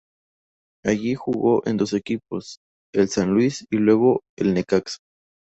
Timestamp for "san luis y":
3.09-3.77